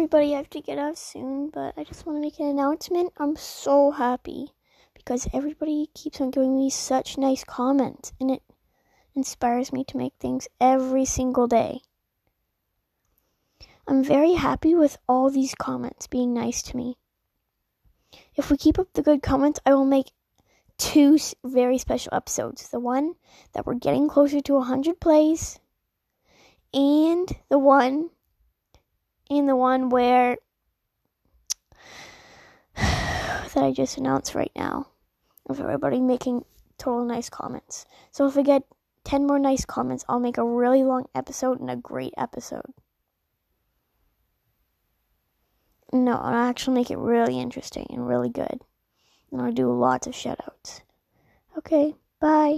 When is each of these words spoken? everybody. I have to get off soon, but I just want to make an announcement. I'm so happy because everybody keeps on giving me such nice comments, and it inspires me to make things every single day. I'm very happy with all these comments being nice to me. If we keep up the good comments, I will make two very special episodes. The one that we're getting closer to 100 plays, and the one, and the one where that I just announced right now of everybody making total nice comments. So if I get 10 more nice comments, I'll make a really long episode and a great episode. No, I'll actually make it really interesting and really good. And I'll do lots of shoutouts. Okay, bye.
everybody. 0.00 0.32
I 0.32 0.38
have 0.38 0.48
to 0.50 0.62
get 0.62 0.78
off 0.78 0.96
soon, 0.96 1.50
but 1.50 1.74
I 1.76 1.84
just 1.84 2.06
want 2.06 2.16
to 2.16 2.22
make 2.22 2.40
an 2.40 2.46
announcement. 2.46 3.12
I'm 3.18 3.36
so 3.36 3.90
happy 3.90 4.48
because 4.94 5.28
everybody 5.34 5.90
keeps 5.94 6.22
on 6.22 6.30
giving 6.30 6.56
me 6.56 6.70
such 6.70 7.18
nice 7.18 7.44
comments, 7.44 8.14
and 8.18 8.30
it 8.30 8.42
inspires 9.14 9.74
me 9.74 9.84
to 9.84 9.98
make 9.98 10.14
things 10.18 10.48
every 10.58 11.04
single 11.04 11.46
day. 11.46 11.82
I'm 13.86 14.02
very 14.02 14.32
happy 14.32 14.74
with 14.74 14.96
all 15.06 15.28
these 15.28 15.54
comments 15.54 16.06
being 16.06 16.32
nice 16.32 16.62
to 16.62 16.78
me. 16.78 16.96
If 18.36 18.50
we 18.50 18.56
keep 18.56 18.78
up 18.78 18.94
the 18.94 19.02
good 19.02 19.22
comments, 19.22 19.60
I 19.66 19.74
will 19.74 19.84
make 19.84 20.12
two 20.78 21.18
very 21.44 21.76
special 21.76 22.14
episodes. 22.14 22.70
The 22.70 22.80
one 22.80 23.16
that 23.52 23.66
we're 23.66 23.74
getting 23.74 24.08
closer 24.08 24.40
to 24.40 24.54
100 24.54 24.98
plays, 24.98 25.60
and 26.72 27.28
the 27.50 27.58
one, 27.58 28.08
and 29.30 29.48
the 29.48 29.56
one 29.56 29.88
where 29.88 30.36
that 32.76 33.56
I 33.56 33.72
just 33.72 33.96
announced 33.96 34.34
right 34.34 34.52
now 34.56 34.88
of 35.48 35.60
everybody 35.60 36.00
making 36.00 36.44
total 36.78 37.04
nice 37.04 37.30
comments. 37.30 37.86
So 38.10 38.26
if 38.26 38.36
I 38.36 38.42
get 38.42 38.64
10 39.04 39.26
more 39.26 39.38
nice 39.38 39.64
comments, 39.64 40.04
I'll 40.08 40.20
make 40.20 40.38
a 40.38 40.44
really 40.44 40.82
long 40.82 41.06
episode 41.14 41.60
and 41.60 41.70
a 41.70 41.76
great 41.76 42.14
episode. 42.16 42.72
No, 45.92 46.12
I'll 46.12 46.48
actually 46.48 46.74
make 46.74 46.90
it 46.90 46.98
really 46.98 47.40
interesting 47.40 47.86
and 47.90 48.06
really 48.06 48.28
good. 48.28 48.60
And 49.32 49.40
I'll 49.40 49.52
do 49.52 49.72
lots 49.72 50.06
of 50.06 50.12
shoutouts. 50.12 50.82
Okay, 51.58 51.94
bye. 52.20 52.48